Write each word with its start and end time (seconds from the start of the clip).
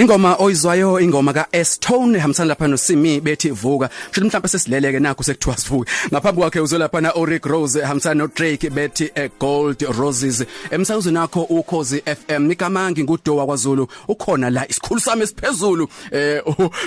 Ingoma 0.00 0.36
oyizwayo 0.38 0.98
ingoma 1.00 1.32
ka 1.34 1.46
Stone 1.62 2.18
hamsana 2.18 2.54
lapha 2.54 2.66
no 2.66 2.76
Simi 2.76 3.20
bethi 3.20 3.50
vuka. 3.50 3.90
Kusho 4.08 4.24
mhlawumbe 4.24 4.48
sesileleke 4.48 4.98
nakho 4.98 5.22
sekuthiwa 5.22 5.56
sivuke. 5.56 5.90
Ngaphambi 6.10 6.40
kwakhe 6.40 6.60
uzola 6.60 6.84
lapha 6.84 7.00
na 7.02 7.12
Oric 7.12 7.44
Rose 7.44 7.80
hamsana 7.82 8.14
no 8.14 8.26
Drake 8.26 8.70
bethi 8.70 9.10
a 9.14 9.28
Gold 9.38 9.82
Roses. 9.82 10.42
Emsakuzweni 10.70 11.14
nakho 11.14 11.42
ukhozi 11.42 12.02
FM 12.06 12.46
nikamangi 12.46 13.04
ngudowa 13.04 13.46
kwaZulu 13.46 13.88
ukhona 14.08 14.50
la 14.50 14.68
isikhulu 14.68 15.00
sami 15.00 15.22
esiphezulu 15.22 15.88
eh 16.10 16.42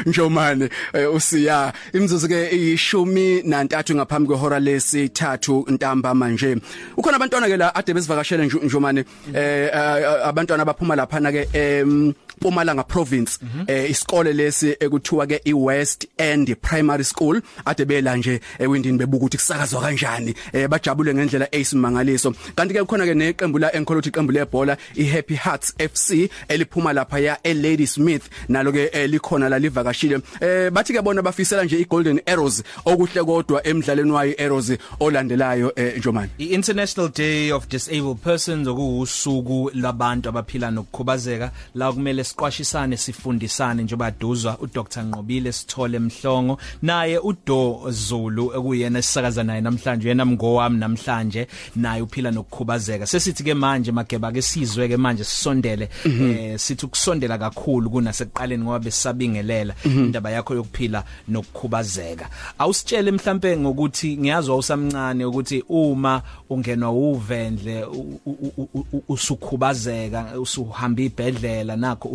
njomane 0.06 0.70
usiya 1.14 1.74
imzuzu 1.94 2.28
ke 2.28 2.50
ishumi 2.50 3.44
nantathu 3.44 3.96
ngaphambi 3.96 4.28
kwehora 4.28 4.60
lesithathu 4.60 5.66
ntamba 5.70 6.16
manje. 6.16 6.58
Ukhona 6.98 7.18
abantwana 7.18 7.48
ke 7.48 7.58
la 7.58 7.76
ade 7.76 7.94
besivakashele 7.94 8.50
njomane 8.64 9.06
eh 9.36 9.70
abantwana 10.26 10.64
abaphuma 10.64 10.96
lapha 10.96 11.20
na 11.20 11.32
ke 11.32 11.48
em 11.54 12.14
Mpumalanga 12.34 12.84
province 13.04 13.40
mm 13.42 13.50
-hmm. 13.50 13.72
eh 13.72 13.92
isikole 13.92 14.34
lesi 14.34 14.76
ekuthiwa 14.80 15.28
ke 15.28 15.42
iWest 15.46 16.08
End 16.18 16.56
Primary 16.62 17.04
School 17.04 17.42
ade 17.66 17.86
bela 17.86 18.18
nje 18.18 18.42
ewindini 18.60 18.98
bebuka 18.98 19.18
ukuthi 19.18 19.38
kusakazwa 19.38 19.82
kanjani 19.82 20.34
eh 20.54 20.68
bajabule 20.68 21.14
ngendlela 21.14 21.48
eyisimangaliso 21.52 22.34
kanti 22.56 22.74
ke 22.74 22.86
khona 22.86 23.06
ke 23.06 23.14
neqembu 23.14 23.60
la 23.60 23.76
enkholothi 23.76 24.10
iqembu 24.10 24.32
lebhola 24.32 24.78
iHappy 24.96 25.36
Hearts 25.36 25.74
FC 25.78 26.30
eliphuma 26.48 26.94
lapha 26.94 27.20
ya 27.20 27.38
eLady 27.44 27.88
Smith 27.88 28.24
nalo 28.50 28.72
ke 28.72 29.08
likhona 29.08 29.50
la 29.50 29.60
livakashile 29.60 30.20
eh 30.42 30.72
bathi 30.72 30.94
ke 30.94 31.02
bona 31.02 31.22
bafisela 31.22 31.64
nje 31.64 31.80
iGolden 31.80 32.22
Arrows 32.26 32.64
okuhle 32.86 33.24
kodwa 33.24 33.68
emidlalweni 33.68 34.12
wayo 34.12 34.34
Arrows 34.40 34.72
olandelayo 35.00 35.74
eh 35.76 35.98
Njomani 35.98 36.30
iInternational 36.40 37.12
Day 37.16 37.52
of 37.52 37.68
Disabled 37.68 38.18
Persons 38.18 38.68
okuwusuku 38.68 39.72
labantu 39.74 40.30
abaphila 40.30 40.72
nokukhubazeka 40.72 41.52
la 41.76 41.92
kumele 41.92 42.24
siqwashisane 42.84 42.98
sifundisane 42.98 43.84
njengoba 43.84 44.12
duzwa 44.12 44.58
uDr 44.60 45.04
Nqobile 45.04 45.52
Sithole 45.52 46.00
Mhlongo 46.00 46.58
naye 46.82 47.18
uDo 47.18 47.86
Zulu 47.90 48.54
ekuyena 48.56 49.02
sisakaza 49.02 49.44
naye 49.44 49.62
namhlanje 49.62 50.08
yena 50.10 50.26
mngowami 50.26 50.78
namhlanje 50.78 51.48
naye 51.76 52.02
uphila 52.02 52.32
nokukhubazeka 52.32 53.06
sesithi 53.06 53.44
ke 53.44 53.54
manje 53.54 53.92
mageba 53.92 54.32
ke 54.32 54.42
sizwe 54.42 54.88
ke 54.88 54.98
manje 54.98 55.24
sisondele 55.24 55.90
mm 56.06 56.12
-hmm. 56.12 56.54
eh 56.54 56.60
sithi 56.60 56.86
ukusondela 56.86 57.38
kakhulu 57.38 57.90
kunasekuqaleni 57.90 58.64
ngoba 58.64 58.80
besabingelela 58.80 59.76
mm 59.86 59.92
-hmm. 59.92 60.06
indaba 60.06 60.32
yakho 60.32 60.56
yokuphila 60.56 61.04
nokukhubazeka 61.28 62.30
awusitshele 62.60 63.12
mhlambe 63.12 63.58
ngokuthi 63.58 64.18
ngiyazwa 64.18 64.58
usamncane 64.58 65.26
ukuthi 65.26 65.64
uma 65.70 66.22
ungenwa 66.50 66.92
uvendle 66.92 67.86
usukhubazeka 69.08 70.40
usuhamba 70.40 71.02
ibhedlela 71.02 71.76
nakho 71.76 72.10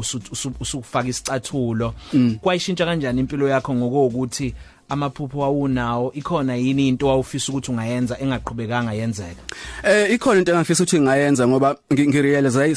usufaka 0.60 1.08
isicathulo. 1.08 1.94
Kwayishintsha 2.40 2.84
kanjani 2.86 3.20
impilo 3.20 3.48
yakho 3.48 3.74
ngokuthi 3.74 4.54
amaphupho 4.88 5.38
wawunawo 5.38 6.12
ikhona 6.14 6.56
yini 6.56 6.88
into 6.88 7.10
awufisa 7.10 7.52
ukuthi 7.52 7.70
ungayenza 7.70 8.18
engaqhubekanga 8.20 8.92
yenzeka? 8.92 9.42
Eh 9.82 10.14
ikhona 10.14 10.38
into 10.38 10.52
engafisa 10.52 10.82
ukuthi 10.82 11.00
ngayenza 11.00 11.48
ngoba 11.48 11.76
ngirealize 11.92 12.74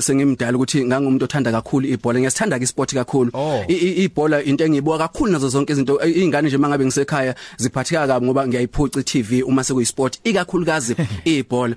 sengimdala 0.00 0.56
ukuthi 0.56 0.84
ngangumuntu 0.84 1.24
othanda 1.24 1.52
kakhulu 1.52 1.86
ibhola 1.86 2.18
ngiyasithanda 2.18 2.58
ke 2.58 2.64
isport 2.64 2.94
kakhulu. 2.94 3.30
Ibhola 3.68 4.42
into 4.42 4.64
engiyibuka 4.64 4.98
kakhulu 4.98 5.32
nazo 5.32 5.48
zonke 5.48 5.72
izinto 5.72 6.00
izingane 6.04 6.48
nje 6.48 6.58
mangabe 6.58 6.84
ngisekhaya 6.84 7.34
ziphatheka 7.56 8.06
kabi 8.06 8.26
ngoba 8.26 8.46
ngiyayiphuca 8.46 9.00
iTV 9.00 9.42
uma 9.46 9.64
sekuyisport 9.64 10.20
ikakhulukazi 10.24 10.96
ibhola. 11.24 11.76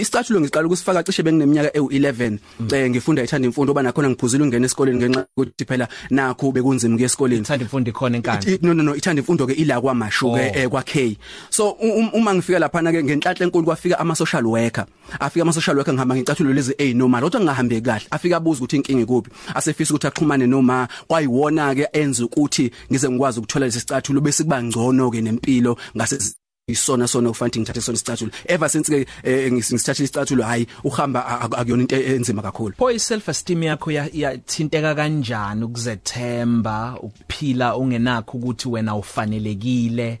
Isicathulo 0.00 0.40
ngiqala 0.40 0.66
ukusifaka 0.66 1.02
cishe 1.02 1.22
bengineminyaka 1.22 1.68
ewu11 1.78 2.38
eh 2.72 2.90
ngifunda 2.90 3.22
ithanda 3.22 3.46
imfundo 3.46 3.72
oba 3.72 3.82
nakhona 3.82 4.10
ngiphuzile 4.10 4.44
ungena 4.44 4.66
esikoleni 4.66 4.98
ngenxa 4.98 5.26
ukuthi 5.36 5.64
phela 5.64 5.88
nakho 6.10 6.52
bekunzima 6.52 6.96
kuye 6.96 7.06
esikoleni. 7.06 7.42
Ithanda 7.42 7.64
imfundo 7.64 7.90
ikhona 7.90 8.16
enkani? 8.16 8.58
No 8.82 8.92
no 8.92 8.96
ithanda 8.96 9.20
imfundo 9.22 9.46
ke 9.46 9.52
ila 9.52 9.80
kwamashu 9.80 10.32
ke 10.32 10.52
eh, 10.54 10.68
kwa 10.68 10.82
K 10.82 11.16
so 11.50 11.70
uma 11.70 12.34
ngifika 12.34 12.58
lapha 12.58 12.82
na 12.82 12.92
ke 12.92 13.02
ngenhlanhla 13.04 13.46
enkulu 13.46 13.64
kwafika 13.64 13.98
ama 13.98 14.14
social 14.14 14.46
worker. 14.46 14.86
Afika 15.20 15.42
ama 15.42 15.52
social 15.52 15.76
worker 15.76 15.94
ngihamba 15.94 16.16
ngicathulo 16.16 16.52
lezi 16.52 16.74
eh 16.78 16.94
normal 16.94 17.22
kodwa 17.22 17.40
ngingahambe 17.40 17.80
kahle. 17.80 18.06
Afika 18.10 18.36
abuza 18.36 18.58
ukuthi 18.58 18.76
inkinga 18.76 19.02
ikuphi. 19.02 19.30
Asefisa 19.54 19.94
ukuthi 19.94 20.06
axhumane 20.06 20.46
noma 20.46 20.88
kwayiwona 21.08 21.74
ke 21.74 21.88
enza 21.92 22.24
ukuthi 22.24 22.70
ngize 22.90 23.10
ngikwazi 23.10 23.38
ukuthola 23.38 23.66
lesi 23.66 23.80
sicathulo 23.80 24.20
bese 24.20 24.42
kuba 24.44 24.62
ngcono 24.62 25.10
ke 25.10 25.20
nempilo 25.20 25.76
ngase 25.96 26.41
isona 26.72 27.08
sona 27.08 27.30
ufanele 27.30 27.60
ngithathe 27.60 27.80
sona 27.80 27.96
isicathulo. 27.96 28.30
Ever 28.46 28.68
since 28.68 28.88
ke 28.90 29.06
ngisithathe 29.50 30.04
isicathulo 30.04 30.42
hayi 30.44 30.66
uhamba 30.84 31.26
akuyona 31.52 31.82
into 31.82 31.96
enzima 31.96 32.42
kakhulu. 32.42 32.74
Pho 32.76 32.98
self 32.98 33.28
esteem 33.28 33.62
yakho 33.62 33.90
yathinteka 33.90 34.94
kanjani 34.94 35.64
ukuzethemba 35.64 36.98
ukuphila 37.02 37.76
ungenakho 37.76 38.38
ukuthi 38.38 38.68
wena 38.68 38.96
ufanelekile? 38.96 40.18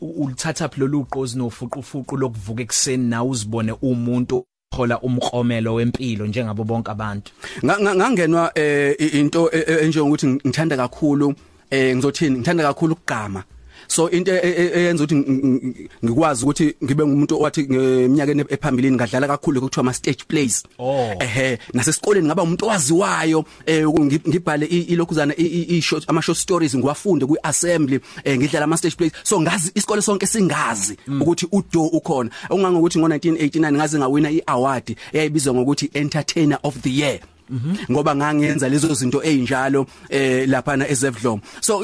Ulithatha 0.00 0.68
phi 0.68 0.80
lolu 0.80 1.04
qozi 1.04 1.38
nofuqufuqu 1.38 2.16
lokuvuka 2.16 2.62
ekseni 2.62 3.08
na 3.08 3.24
uzibone 3.24 3.72
umuntu 3.82 4.44
thola 4.70 5.00
umkromelo 5.00 5.74
wempilo 5.74 6.26
njengabo 6.26 6.64
bonke 6.64 6.90
abantu? 6.90 7.32
Ngangenwa 7.64 8.54
into 8.98 9.50
enjengokuthi 9.50 10.26
ngithanda 10.26 10.76
kakhulu 10.76 11.34
eh 11.70 11.96
ngizothini? 11.96 12.38
Ngithanda 12.38 12.64
kakhulu 12.64 12.92
ukugama 12.92 13.44
so 13.88 14.10
into 14.10 14.32
eyenza 14.32 15.04
ukuthi 15.04 15.16
ngikwazi 16.04 16.44
ukuthi 16.44 16.74
ngibe 16.84 17.06
ngumuntu 17.06 17.36
owathi 17.36 17.60
eminyakeni 17.60 18.44
ephambilini 18.48 18.96
ngadlala 18.96 19.26
kakhulu 19.26 19.58
ukuthiwa 19.60 19.80
ama 19.80 19.94
stage 19.94 20.24
plays. 20.28 20.62
Ehe 21.20 21.58
nasesikoleni 21.74 22.26
ngaba 22.26 22.42
umuntu 22.42 22.66
owaziwayo 22.66 23.44
ngibhale 24.28 24.66
ilokhuzana 24.66 25.34
i 25.36 25.80
short 25.80 26.04
ama 26.06 26.22
short 26.22 26.38
stories 26.38 26.76
ngiwafunde 26.76 27.26
ku 27.26 27.36
assembly 27.42 28.00
ngidlala 28.26 28.64
ama 28.64 28.76
stage 28.76 28.96
plays. 28.96 29.12
So 29.22 29.40
ngazi 29.40 29.72
isikole 29.74 30.02
sonke 30.02 30.26
singazi 30.26 30.96
ukuthi 31.20 31.46
udo 31.52 31.86
ukhona. 31.86 32.30
Ungangokuthi 32.50 32.98
ngo 32.98 33.08
1989 33.08 33.72
ngaze 33.72 33.98
ngawina 33.98 34.30
iaward 34.30 34.96
eyayibizwa 35.12 35.54
ngokuthi 35.54 35.90
entertainer 35.94 36.58
of 36.62 36.80
the 36.82 36.90
year. 36.90 37.18
Ngoba 37.90 38.16
ngangiyenza 38.16 38.68
lezo 38.68 38.94
zinto 38.94 39.22
ezinjalo 39.22 39.86
eh 40.08 40.48
lapha 40.48 40.76
na 40.76 40.88
eZevdlom. 40.88 41.40
So 41.60 41.82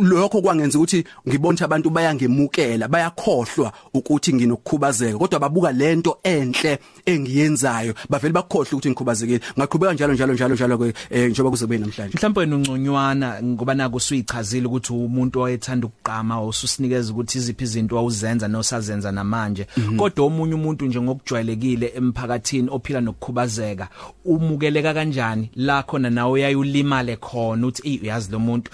lokho 0.00 0.42
kwangenza 0.42 0.78
ukuthi 0.78 1.04
ngibone 1.28 1.58
abantu 1.64 1.90
bayangemukela 1.90 2.88
bayakhohlwa 2.88 3.72
ukuthi 3.94 4.34
nginokukhubazeka. 4.34 5.18
Kodwa 5.18 5.40
babuka 5.40 5.72
lento 5.72 6.18
enhle 6.22 6.78
engiyenzayo 7.06 7.94
bavele 8.08 8.32
bakhohlwa 8.32 8.72
ukuthi 8.72 8.90
ngikhubazekile. 8.90 9.40
Ngaqhubeka 9.58 9.92
njalo 9.92 10.14
njalo 10.14 10.34
njalo 10.34 10.54
njalo 10.54 10.92
njengoba 11.12 11.50
kuzebe 11.50 11.78
namhlanje. 11.78 12.16
Mhlawumbe 12.16 12.40
wena 12.40 12.56
unconywana 12.56 13.42
ngoba 13.42 13.74
naku 13.74 14.00
suyichazile 14.00 14.66
ukuthi 14.66 14.92
umuntu 14.92 15.40
owayethanda 15.40 15.86
ukuqhama 15.86 16.44
ususinikeza 16.44 17.12
ukuthi 17.12 17.38
iziphi 17.38 17.64
izinto 17.64 17.98
awuzenza 17.98 18.48
nosazenza 18.48 19.12
namanje. 19.12 19.66
Kodwa 19.96 20.26
omunye 20.26 20.54
umuntu 20.54 20.86
nje 20.86 21.00
ngokujwayelekile 21.00 21.92
emphakathini 21.96 22.68
ophila 22.70 23.00
nokukhubazeka 23.00 23.88
umuke 24.24 24.70
uvikeleka 24.74 24.94
kanjani 24.94 25.50
la 25.56 25.82
khona 25.82 26.10
nawe 26.10 26.32
uyayulimale 26.32 27.16
khona 27.16 27.66
uthi 27.66 28.00
uyazi 28.02 28.32
lo 28.32 28.38
muntu 28.38 28.70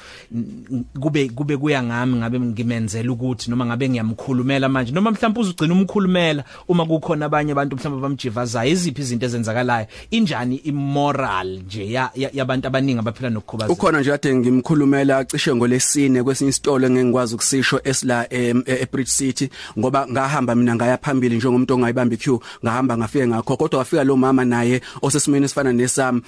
kube 1.01 1.29
kube 1.29 1.57
kuya 1.57 1.83
ngami 1.83 2.17
ngabe 2.17 2.41
ngimenzela 2.41 3.13
ukuthi 3.13 3.51
noma 3.51 3.67
ngabe 3.67 3.89
ngiyamkhulumela 3.89 4.69
manje 4.69 4.93
noma 4.93 5.11
mhlawumbe 5.11 5.41
uzugcina 5.41 5.75
umkhulumela 5.75 6.45
uma 6.69 6.87
kukhona 6.87 7.27
abanye 7.27 7.53
abantu 7.53 7.77
mhlawumbe 7.77 8.03
bamjivazayo 8.03 8.71
iziphi 8.71 9.01
izinto 9.03 9.27
ezenzakalayo? 9.27 9.87
Injani 10.11 10.57
immoral 10.57 11.61
nje 11.67 11.93
yabantu 12.33 12.69
abaningi 12.69 12.99
abaphila 12.99 13.31
nokukhubazeka? 13.31 13.73
Ukhona 13.73 14.01
nje 14.01 14.13
ade 14.13 14.35
ngimkhulumela 14.35 15.25
cishe 15.25 15.55
ngolesine 15.55 16.23
kwesinye 16.23 16.51
isitolo 16.51 16.87
engengikwazi 16.87 17.35
ukusisho 17.35 17.81
esla 17.85 18.27
eBridge 18.33 19.11
City 19.11 19.51
ngoba 19.79 20.07
ngahamba 20.09 20.55
mina 20.55 20.75
ngaya 20.75 20.99
phambili 20.99 21.37
njengomuntu 21.37 21.75
ongayibamba 21.75 22.15
iqueue 22.15 22.41
ngahamba 22.65 22.97
ngafike 22.97 23.27
ngakho 23.27 23.57
kodwa 23.57 23.79
wafika 23.79 24.05
lo 24.05 24.17
mama 24.17 24.45
naye 24.45 24.81
osesimeni 25.03 25.45
esifana 25.45 25.73
nesami 25.91 26.23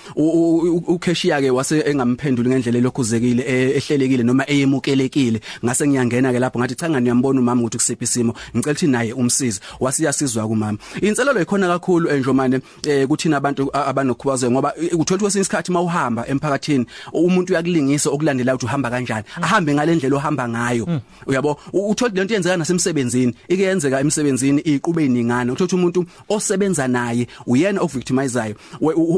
ukheshiya 0.87 1.41
ke 1.41 1.51
wase 1.51 1.81
engamphenduli 1.87 2.51
ngendlela 2.51 2.79
elokhuzekile 2.79 3.43
ehlelekile 3.77 4.23
noma 4.23 4.45
eyemukelekile. 4.47 5.41
Ngase 5.65 5.87
ngiyangena 5.89 6.33
ke 6.33 6.39
lapho 6.39 6.59
ngathi 6.59 6.75
cha 6.75 6.91
ngani 6.91 7.09
yambona 7.09 7.41
umama 7.41 7.63
ukuthi 7.63 7.79
kusiphi 7.79 8.05
isimo? 8.05 8.35
Ngicela 8.57 8.73
ukuthi 8.73 8.87
naye 8.87 9.13
umsize. 9.13 9.61
Wasiyasizwa 9.81 10.49
kumama 10.49 10.79
inselelo 11.01 11.41
ikhona 11.41 11.69
kakhulu 11.69 12.11
enjomane 12.11 12.61
kuthina 13.09 13.37
abantu 13.37 13.71
abanokhubazeko 13.73 14.53
ngoba 14.53 14.75
uthola 14.99 15.21
kwesinye 15.21 15.43
isikhathi 15.43 15.73
mawuhamba 15.73 16.27
emphakathini 16.29 16.87
umuntu 17.13 17.53
uyakulingisa 17.53 18.11
okulandela 18.11 18.55
ukuthi 18.55 18.67
uhamba 18.67 18.91
kanjani 18.91 19.25
ahambe 19.43 19.75
ngalendlela 19.75 20.17
ohamba 20.17 20.49
ngayo. 20.49 21.01
Uyabo? 21.27 21.59
Uthola 21.73 22.15
lento 22.15 22.35
yenzeka 22.35 22.57
nasemsebenzini 22.57 23.35
ike 23.49 23.63
yenzeka 23.63 24.01
emsebenzini 24.01 24.61
iqhube 24.61 25.05
iningana 25.05 25.53
uthola 25.53 25.73
umuntu 25.73 26.05
osebenza 26.29 26.89
naye 26.89 27.27
uyena 27.47 27.81
ovictimizayo 27.81 28.55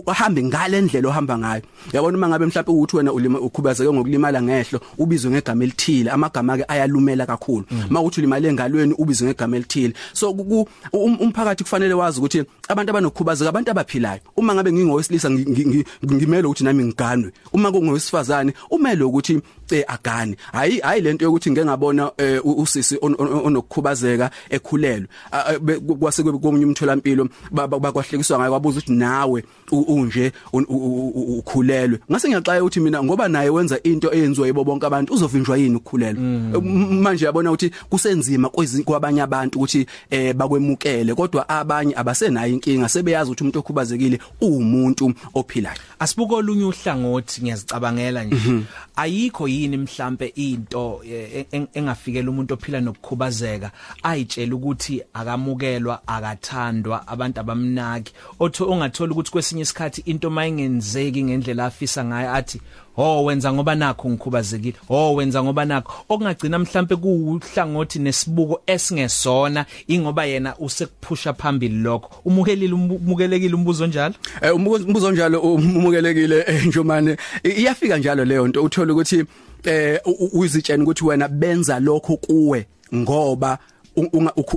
uhambe 0.07 0.34
uhambe 0.35 0.43
ngale 0.43 0.81
ndlela 0.81 1.09
ohamba 1.09 1.39
ngayo. 1.39 1.63
Yabona 1.93 2.19
uma 2.19 2.29
ngabe 2.29 2.47
mhlawumbe 2.47 2.73
ukuthi 2.73 2.97
wena 2.97 3.13
ulima 3.13 3.39
ukhubazeke 3.41 3.93
ngokulimala 3.93 4.43
ngehlo 4.43 4.81
ubizwe 4.99 5.31
ngegama 5.31 5.65
elithile 5.65 6.11
amagama 6.11 6.57
ke 6.59 6.65
ayalumela 6.69 7.27
kakhulu. 7.27 7.65
Uma 7.91 8.03
uthi 8.03 8.21
ulimale 8.21 8.49
engalweni 8.49 8.95
ubizwe 8.99 9.29
ngegama 9.29 9.57
elithile. 9.57 9.95
So 10.13 10.35
ku- 10.35 10.69
um- 10.93 11.19
umphakathi 11.21 11.65
kufanele 11.65 11.95
wazi 11.95 12.19
ukuthi 12.19 12.45
abantu 12.69 12.91
abanokukhubazeka 12.91 13.49
abantu 13.49 13.71
abaphilayo. 13.71 14.21
Uma 14.37 14.55
ngabe 14.55 14.73
ngingowesilisa 14.73 15.31
ngi- 15.31 15.47
ngi- 15.47 15.67
ngi- 15.67 16.15
ngimele 16.15 16.47
ukuthi 16.49 16.65
nami 16.65 16.85
ngiganwe. 16.85 17.33
Uma 17.53 17.71
kungowesifazane 17.73 18.53
umele 18.71 19.05
ukuthi 19.05 19.41
eh 19.71 19.85
agane. 19.89 20.37
Hayi 20.53 20.81
hayi 20.81 21.01
lento 21.01 21.25
yokuthi 21.25 21.51
ngeke 21.51 21.65
ngabona 21.67 22.11
eh, 22.19 22.41
u- 22.45 22.63
usisi 22.63 22.99
on- 23.03 23.15
on- 23.19 23.47
onokukhubazeka 23.47 24.31
ekhulelwe. 24.51 25.09
Ah, 25.33 25.45
ah, 25.47 25.59
be- 25.59 25.81
kwase 25.81 26.23
kube 26.23 26.39
komunye 26.39 26.65
umtholampilo 26.67 27.29
ba- 27.51 27.69
ba- 27.69 27.79
bakwahlekiswa 27.79 28.39
ngayo 28.39 28.51
kwabuza 28.51 28.79
ukuthi 28.81 28.93
nawe 28.93 29.45
u- 29.73 29.81
unje 29.95 30.24
u- 30.53 31.39
ukhulelwe. 31.39 31.99
Ngase 32.11 32.29
ngiyaxaya 32.29 32.61
ukuthi 32.63 32.81
mina 32.81 33.03
ngoba 33.03 33.29
naye 33.29 33.51
wenza 33.51 33.83
into 33.83 34.13
eyenziwa 34.15 34.47
yibo 34.47 34.65
bonke 34.65 34.87
abantu 34.87 35.15
uzovinjwa 35.15 35.57
yini 35.59 35.77
ukukhulelwa? 35.77 36.23
Manje 36.63 37.25
yabona 37.25 37.51
ukuthi 37.53 37.71
kusenzima 37.91 38.49
kwabanye 38.85 39.23
abantu 39.23 39.59
ukuthi 39.59 39.87
eh 40.11 40.35
bakwemukele 40.35 41.15
kodwa 41.15 41.49
abanye 41.49 41.95
abasenayo 41.97 42.53
inkinga 42.55 42.89
sebeyazi 42.89 43.31
ukuthi 43.31 43.43
umuntu 43.45 43.59
okhubazekile 43.59 44.19
uwumuntu 44.41 45.13
ophilayo. 45.35 45.79
Asibuko 45.99 46.35
olunye 46.35 46.65
uhlangothi 46.65 47.43
ngiyazicabangela 47.43 48.25
nje. 48.25 48.61
Ayikho 48.97 49.49
yini 49.49 49.77
mhlambe 49.77 50.27
into 50.37 51.01
eh, 51.05 51.47
en- 51.53 51.67
engafikela 51.75 52.31
umuntu 52.31 52.55
ophila 52.55 52.81
nokukhubazeka 52.81 53.71
ayitshela 54.03 54.55
ukuthi 54.55 55.03
akamukelwa 55.15 56.01
akathandwa 56.09 57.09
abantu 57.09 57.41
abamnaki 57.41 58.13
otho 58.41 58.71
ongathola 58.71 59.13
ukuthi 59.13 59.31
kwesinye 59.31 59.63
isikhathi 59.63 60.03
into 60.15 60.31
mayingenzeki 60.31 61.25
ngendlela 61.25 61.65
afisa 61.67 62.05
ngayo 62.05 62.35
athi 62.35 62.61
oh 62.97 63.25
wenza 63.25 63.53
ngoba 63.53 63.75
nakho 63.75 64.09
ngikhubazekile 64.11 64.77
oh 64.89 65.15
wenza 65.15 65.43
ngoba 65.45 65.65
nakho. 65.65 65.93
Okungagcina 66.09 66.59
mhlambe 66.59 66.97
kuuhlangothi 66.97 67.99
nesibuko 67.99 68.61
esingesona 68.67 69.67
ingoba 69.87 70.25
yena 70.25 70.57
usekuphusha 70.59 71.33
phambili 71.35 71.75
lokho. 71.83 72.11
Umukelile 72.25 72.73
umukelekile 72.73 73.55
umbuzo 73.55 73.87
njalo? 73.87 74.15
Eh 74.43 74.55
umbuzo 74.57 74.87
umbuzo 74.87 75.11
njalo 75.13 75.41
umukelekile 75.41 76.45
eh, 76.47 76.67
Njomane 76.67 77.17
I- 77.43 77.49
iyafika 77.61 77.97
njalo 77.99 78.25
leyo 78.25 78.49
nto. 78.49 78.63
Uthola 78.63 78.93
ukuthi 78.93 79.25
eh 79.65 80.01
u- 80.05 80.11
u- 80.11 80.39
uzitshena 80.41 80.83
ukuthi 80.83 81.05
wena 81.05 81.29
benza 81.29 81.81
lokho 81.81 82.17
kuwe 82.17 82.67
ngoba 82.95 83.59
u- 83.59 83.59
unga- 83.59 83.59
ukhu- 83.59 83.74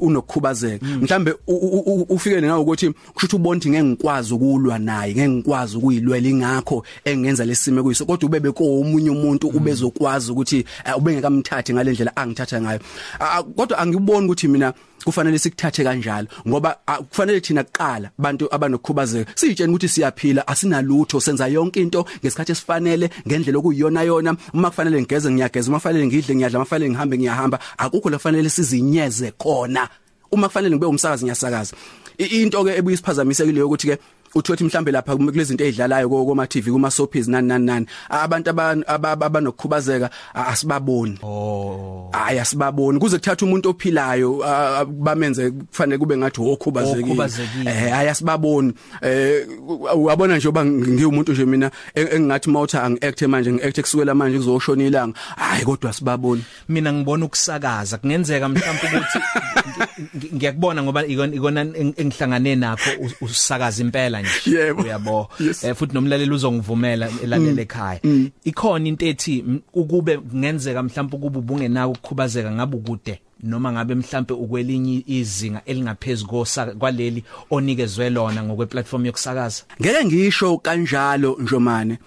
unokukhubazeka. 0.02 0.86
Mhlambe 0.86 1.32
u- 1.48 1.56
u- 1.56 1.84
u- 1.86 2.06
ufike 2.10 2.42
nawe 2.42 2.62
ukuthi 2.62 2.90
kusho 3.14 3.28
ukuthi 3.28 3.36
ubona 3.36 3.58
ukuthi 3.58 3.70
ngeke 3.70 3.84
ngikwazi 3.84 4.34
ukulwa 4.34 4.80
naye 4.80 5.14
ngeke 5.14 5.30
ngikwazi 5.30 5.78
ukuyilwela 5.78 6.28
ingakho 6.28 6.84
engenza 7.06 7.46
lesimo 7.46 7.84
kuyiso 7.84 8.06
kodwa 8.06 8.28
ube 8.30 8.40
beko 8.40 8.64
omunye 8.64 9.10
umuntu 9.10 9.48
ubezokwazi 9.48 10.32
ukuthi 10.32 10.66
eh, 10.86 10.98
ubengeka 10.98 11.30
mthathe 11.30 11.74
ngalendlela 11.74 12.16
angithatha 12.16 12.62
ngayo. 12.62 12.80
Ah, 13.20 13.44
kodwa 13.44 13.78
angiboni 13.78 14.26
ukuthi 14.26 14.48
mina 14.48 14.74
kufanele 15.06 15.40
sikuthathe 15.40 15.84
kanjalo 15.84 16.28
ngoba 16.48 16.78
ah, 16.88 16.98
kufanele 16.98 17.42
thina 17.42 17.64
kuqala 17.64 18.10
abantu 18.20 18.48
abanokukhubazeka. 18.54 19.32
Sitshene 19.36 19.70
ukuthi 19.74 19.88
siyaphila 19.90 20.48
asinalutho 20.48 21.20
senza 21.22 21.48
yonke 21.48 21.82
into 21.82 22.06
ngesikhathi 22.24 22.52
esifanele 22.52 23.10
ngendlela 23.28 23.58
okuyiyona 23.60 24.02
yona. 24.04 24.36
Uma 24.54 24.70
kufanele 24.70 25.02
ngigeze 25.02 25.32
ngiyageza 25.32 25.70
uma 25.70 25.78
kufanele 25.80 26.06
ngidle 26.08 26.36
ngiyadla 26.36 26.60
uma 26.60 26.66
kufanele 26.66 26.90
ngihambe 26.92 27.18
ngiyahamba 27.18 27.60
akukho 27.78 28.10
la 28.10 28.18
kufanele 28.18 28.50
sizinyeze 28.50 29.32
khona. 29.38 29.90
Uma 30.32 30.48
kufanele 30.48 30.76
ngibe 30.76 30.86
umsakazi 30.86 31.26
ngiyasakaza. 31.26 31.76
I- 32.20 32.42
into 32.42 32.64
ke 32.64 32.76
ebuyisiphazamisekile 32.78 33.62
ukuthi 33.62 33.88
ke 33.88 33.98
uthothi 34.38 34.64
mhlambe 34.64 34.92
lapha 34.92 35.16
kulezi 35.16 35.44
zinto 35.44 35.64
ezidlalayo 35.66 36.10
kuma 36.10 36.48
TV 36.48 36.72
kuma 36.72 36.92
soapies 36.92 37.28
nani 37.28 37.48
nani 37.48 37.66
nani 37.66 37.86
abantu 38.10 38.50
aban- 38.52 38.84
aba- 38.88 39.12
abanokukhubazeka 39.26 40.10
a- 40.34 40.46
asibaboni. 40.48 41.20
Oh. 41.24 42.10
Hayi 42.14 42.40
asibaboni. 42.40 43.00
Kuze 43.00 43.18
kuthatha 43.18 43.46
umuntu 43.46 43.70
ophilayo 43.70 44.44
ah, 44.46 44.86
bamenze 44.86 45.52
kufanele 45.52 45.98
kube 45.98 46.18
ngathi 46.18 46.42
okhubazekile. 46.42 47.04
Okhubazekile. 47.04 47.72
eh 47.72 47.92
hayi 47.92 48.10
asibaboni. 48.10 48.74
Eh 49.02 49.48
uyabona 49.96 50.38
nje 50.38 50.48
oba 50.48 50.66
ngiwumuntu 50.66 51.32
nje 51.34 51.46
mina 51.46 51.72
en- 51.96 52.08
engingathi 52.12 52.50
mawutha 52.50 52.84
angiact 52.84 53.22
manje 53.22 53.52
ngiact 53.54 53.82
kusukela 53.82 54.16
manje 54.16 54.38
kuzoshona 54.38 54.84
ilanga. 54.84 55.18
Hayi 55.36 55.66
kodwa 55.66 55.90
asibaboni. 55.90 56.44
Mina 56.70 56.94
ngibona 56.94 57.26
ukusakaza. 57.26 57.98
Kungenzeka 57.98 58.50
mhlawumbe 58.50 58.88
ukuthi 58.88 59.20
ngi- 60.18 60.36
ngiyakubona 60.36 60.84
ngoba 60.84 61.06
ikona 61.06 61.36
ikona 61.36 61.64
eng- 61.64 61.94
engihlangane 61.98 62.56
nakho 62.56 62.90
us- 63.02 63.16
usakaza 63.22 63.82
impela 63.84 64.22
nje. 64.28 64.58
Yebo. 64.58 64.82
uyabo. 64.82 65.30
Eh 65.64 65.76
futhi 65.76 65.94
nomlaleli 65.94 66.32
uzongivumela 66.32 67.10
elalela 67.24 67.62
ekhaya. 67.62 68.00
Ikhona 68.44 68.88
into 68.88 69.06
ethi 69.06 69.44
ukube 69.74 70.18
kungenzeka 70.18 70.84
mhlawumbe 70.84 71.18
ukuba 71.18 71.40
ubungenako 71.40 71.92
ukukhubazeka 71.92 72.52
ngabe 72.52 72.78
ukude 72.78 73.20
noma 73.44 73.72
ngabe 73.72 73.96
mhlambe 73.96 74.34
ukwelinye 74.34 75.04
izinga 75.08 75.62
elingaphezulu 75.66 76.46
kwaleli 76.80 77.24
onikezwe 77.50 78.10
lona 78.10 78.44
ngokwe 78.44 78.66
platform 78.66 79.06
yokusakaza. 79.06 79.64
Ngeke 79.82 80.06
ngisho 80.06 80.58
kanjalo 80.58 81.38
njomane 81.40 81.98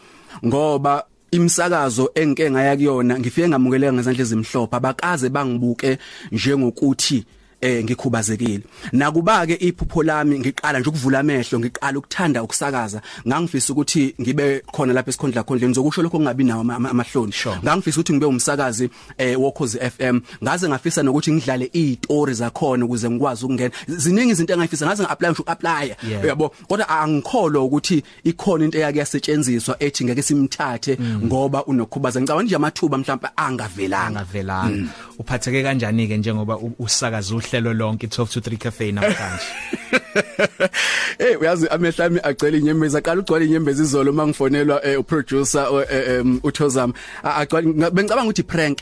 ngoba 0.46 1.04
imsakazo 1.30 2.10
engike 2.14 2.50
ngaya 2.50 2.76
kuyona 2.76 3.18
ngifike 3.18 3.48
ngamukeleka 3.48 3.92
ngezandla 3.92 4.22
ezimhlophe 4.22 4.76
abakaze 4.76 5.28
bangibuke 5.28 5.98
njengokuthi 6.32 7.24
eh 7.60 7.84
ngikhubazekile. 7.84 8.60
Nakuba 8.92 9.46
ke 9.46 9.54
iphupho 9.60 10.02
lami 10.02 10.38
ngiqala 10.38 10.80
nje 10.80 10.88
ukuvula 10.88 11.18
amehlo 11.20 11.58
ngiqala 11.60 11.98
ukuthanda 11.98 12.42
ukusakaza 12.42 13.00
ngangifisa 13.28 13.72
ukuthi 13.72 14.14
ngibe 14.20 14.62
khona 14.72 14.92
lapha 14.92 15.10
esikhondla 15.10 15.42
khondleni 15.42 15.74
zokusho 15.74 16.02
lokho 16.02 16.18
ngingabi 16.20 16.44
nawo 16.44 16.60
ama- 16.60 16.76
ama- 16.76 16.90
amahloni. 16.90 17.32
Ngangifisa 17.64 18.00
ukuthi 18.00 18.12
ngibe 18.12 18.26
umsakazi 18.26 18.90
eh 19.18 19.36
wokhozi 19.40 19.78
FM 19.78 20.20
ngaze 20.42 20.68
ngafisa 20.68 21.02
nokuthi 21.02 21.32
ngidlale 21.32 21.70
izitori 21.72 22.34
zakhona 22.34 22.84
ukuze 22.84 23.10
ngikwazi 23.10 23.44
ukungena. 23.44 23.70
Ziningi 23.88 24.32
izinto 24.32 24.52
engayifisa 24.52 24.86
ngaze 24.86 25.02
ngiapply 25.02 25.28
ngisho 25.28 25.44
apply 25.46 25.94
Yeah. 26.10 26.24
uyabo? 26.24 26.48
Kodwa 26.68 26.88
angikholwa 26.88 27.64
ukuthi 27.64 28.02
ikhona 28.24 28.64
into 28.64 28.78
eyake 28.78 28.98
yasetshenziswa 28.98 29.76
ethi 29.82 30.04
ngeke 30.04 30.22
simthathe 30.22 30.98
ngoba 31.24 31.64
unokhubaza 31.64 32.20
ngicabanga 32.20 32.44
nje 32.44 32.56
amathuba 32.56 32.98
mhlawumbe 32.98 33.28
angavelanga. 33.36 34.20
Angavelanga. 34.20 34.88
Uphatheke 35.18 35.62
kanjani 35.62 36.08
ke 36.08 36.16
njengoba 36.16 36.58
usakaza 36.78 37.34
uhlelo 37.50 37.72
lonke 37.74 38.06
12 38.06 38.32
to 38.32 38.40
3 38.40 38.56
cafe 38.58 38.92
namhlanje. 38.92 39.46
Eh 41.18 41.40
uyazi 41.40 41.68
amehla 41.68 42.04
ami 42.04 42.20
agcwele 42.22 42.58
inyembezi 42.58 42.96
aqala 42.96 43.20
ugcwala 43.20 43.44
inyembezi 43.44 43.82
izolo 43.82 44.12
mangifonelwa 44.12 44.84
eh, 44.86 45.00
uproducer 45.00 45.66
o- 45.70 45.82
eh, 45.82 46.18
em, 46.20 46.40
uThozam. 46.42 46.92
A- 47.22 47.34
agcwala 47.34 47.66
nga- 47.68 47.90
bengicabanga 47.90 48.30
ukuthi 48.30 48.42
prank. 48.42 48.78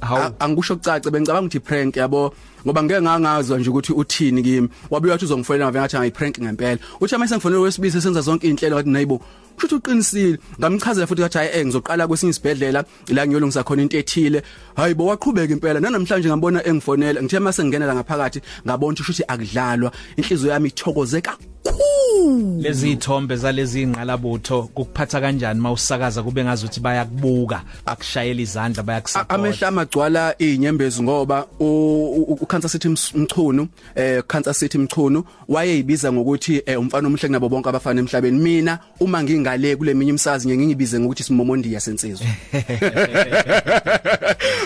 Hawu. 0.00 0.20
A- 0.22 0.32
angikusho 0.40 0.76
kucace 0.76 1.10
bengicabanga 1.10 1.46
ukuthi 1.46 1.60
prank 1.60 1.96
yabo. 1.96 2.34
Ngoba 2.66 2.82
ngeke 2.82 3.02
ngangazwa 3.02 3.58
nje 3.58 3.70
ukuthi 3.70 3.92
uthini 3.92 4.42
kimi. 4.42 4.68
Wabuya 4.90 5.12
wathi 5.12 5.24
uzongifonela 5.24 5.64
ngave 5.66 5.78
ngathi 5.80 5.96
hayi 5.96 6.10
prank 6.10 6.38
ngempela. 6.38 6.78
Uthi 7.00 7.14
ama 7.14 7.28
sengifonela 7.28 7.60
wesibisi 7.60 8.00
senza 8.02 8.20
zonke 8.20 8.48
inhlelo 8.48 8.76
wathi 8.76 8.90
nayibo 8.90 9.20
kusho 9.58 9.76
ukuthi 9.76 9.90
uqinisile. 9.90 10.38
Ngamchazela 10.60 11.06
futhi 11.06 11.22
kathi 11.22 11.38
hayi 11.38 11.50
eh 11.52 11.66
ngizoqala 11.66 12.08
kwesinye 12.08 12.30
isibhedlela 12.30 12.84
la 13.08 13.26
ngiyolungisa 13.26 13.64
khona 13.64 13.82
into 13.82 13.98
ethile. 13.98 14.42
Hayi 14.76 14.94
bo 14.94 15.06
waqhubeka 15.06 15.52
impela. 15.52 15.80
Nanamhlanje 15.80 16.28
ngambona 16.28 16.66
engifonela 16.66 17.22
ngithe 17.22 17.40
mase 17.40 17.64
ngingenela 17.64 17.94
ngaphakathi 17.94 18.40
ngabona 18.66 18.92
ukuthi 18.92 19.04
shuthi 19.04 19.24
akudlalwa. 19.28 19.92
Inhliziyo 20.16 20.52
yami 20.52 20.68
ithokoze 20.68 21.20
kakhulu 21.20 21.57
lezi 22.58 22.90
ithombe 22.90 23.36
zalezi 23.36 23.82
ingqalabutho 23.82 24.62
kukuphatha 24.62 25.20
kanjani 25.20 25.60
mawusakaza 25.60 26.22
kube 26.22 26.44
ngazuthi 26.44 26.80
bayakubuka 26.80 27.62
bakushayela 27.86 28.40
izandla 28.40 28.82
bayakusupport 28.82 29.32
amehla 29.32 29.68
amagcwala 29.68 30.38
inyembezi 30.38 31.02
ngoba 31.02 31.46
uKansas 31.60 32.72
City 32.72 32.88
Mchunu 32.88 33.68
eh 33.94 34.22
Kansas 34.26 34.58
City 34.58 34.78
Mchunu 34.78 35.24
wayeyibiza 35.48 36.12
ngokuthi 36.12 36.62
eh, 36.66 36.80
umfana 36.80 37.08
omhle 37.08 37.28
kunabo 37.28 37.48
bonke 37.48 37.68
abafana 37.68 38.00
emhlabeni. 38.00 38.38
Mina 38.38 38.78
uma 39.00 39.22
ngingale 39.22 39.76
kule 39.76 39.94
minye 39.94 40.10
imsazi 40.10 40.48
ngingibize 40.48 41.00
ngokuthi 41.00 41.22
simomondiya 41.22 41.80
sensizwe 41.80 42.26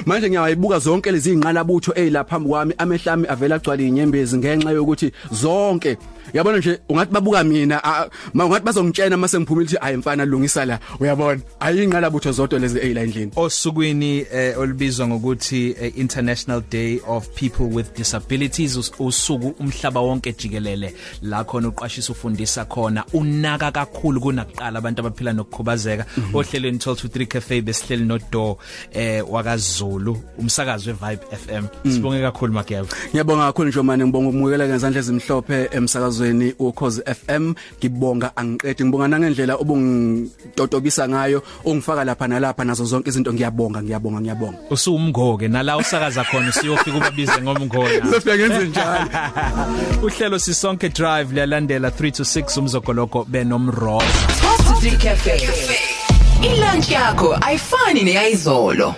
manje 0.06 0.30
ngiyayibuka 0.30 0.78
zonke 0.78 1.12
lezi 1.12 1.32
ingqalabutho 1.32 1.92
ezilapha 1.94 2.30
phambi 2.30 2.48
kwami. 2.48 2.74
Amehlami 2.78 3.26
avela 3.28 3.54
agcwala 3.54 3.82
inyembezi 3.82 4.38
ngenxa 4.38 4.70
yokuthi 4.70 5.12
zonke 5.32 5.96
yabona 6.32 6.58
nje 6.58 6.80
ungathi 6.88 7.12
babuka 7.12 7.44
mina 7.44 7.84
a- 7.84 8.08
ma 8.34 8.44
ungathi 8.44 8.64
bazongitshena 8.64 9.16
mase 9.16 9.38
ngiphumile 9.40 9.64
ukuthi 9.64 9.76
hayi 9.80 9.96
mfana 9.96 10.24
lungisa 10.24 10.64
la. 10.64 10.78
Uyabona? 11.00 11.40
Ayingqalabutho 11.60 12.32
zodwa 12.32 12.58
lezi 12.58 12.78
ezila 12.78 13.00
endlini 13.00 13.32
osukwini 13.36 14.26
eh, 14.34 14.58
olubizwa 14.58 15.08
ngokuthi 15.08 15.76
eh, 15.80 15.92
International 15.96 16.62
Day 16.70 17.00
of 17.06 17.28
People 17.34 17.64
with 17.76 17.96
Disabilities 17.96 18.76
us- 18.76 18.92
usuku 18.98 19.54
umhlaba 19.60 20.00
wonke 20.00 20.32
jikelele. 20.32 20.94
La 21.22 21.44
khona 21.44 21.68
uqashisa 21.68 22.12
ufundisa 22.12 22.64
khona 22.64 23.04
unaka 23.12 23.70
kakhulu 23.70 24.20
kunakuqala 24.20 24.78
abantu 24.78 25.00
abaphila 25.00 25.32
nokukhubazeka. 25.32 26.06
Ohlelweni 26.34 26.78
12 26.78 26.94
to 26.96 27.08
3 27.08 27.26
cafe 27.26 27.60
besihleli 27.62 28.04
no 28.04 28.18
door 28.30 28.56
eh 28.92 29.24
wakaZulu 29.30 30.18
umsakazo 30.38 30.90
we 30.90 30.96
Vibe 30.96 31.22
FM 31.36 31.90
sibonge 31.92 32.20
kakhulu 32.22 32.52
Mageba 32.52 32.86
Ngiyabonga 33.10 33.46
kakhulu 33.46 33.68
nje 33.68 33.82
manje 33.82 34.04
ngibonga 34.04 34.28
ukumukela 34.28 34.68
ngezandla 34.68 35.00
ezimhlophe 35.00 35.68
emsakazweni 35.72 36.54
ukhozi 36.72 37.02
FM 37.04 37.42
FM 37.42 37.54
ngibonga 37.78 38.36
angiqedi 38.36 38.84
ngibonga 38.84 39.08
nangendlela 39.08 39.54
obungitotobisa 39.56 41.08
ngayo 41.08 41.42
ungifaka 41.64 42.04
lapha 42.04 42.28
nalapha 42.28 42.64
nazo 42.64 42.84
zonke 42.84 43.08
izinto. 43.10 43.32
Ngiyabonga 43.32 43.82
ngiyabonga 43.82 44.20
ngiyabonga. 44.20 44.58
Usumgoke 44.70 45.48
nala 45.48 45.76
usakaza 45.76 46.24
khona 46.24 46.48
usiyofika 46.48 46.96
ubabize 46.96 47.42
ngomngona 47.42 48.04
Ngizofika 48.04 48.36
ngenze 48.38 48.68
njalo. 48.68 49.10
Uhlelo 50.06 50.38
sisonke 50.38 50.88
drive 50.88 51.34
liyalandela 51.34 51.88
3 51.88 52.12
to 52.12 52.22
6 52.22 52.58
umzogoloko 52.58 53.24
benomroza 53.24 54.06
Positive 54.42 54.96
Cafe. 54.96 55.36
Ilunch 56.42 56.90
yakho 56.90 57.38
ayifani 57.40 58.02
neyizolo. 58.02 58.94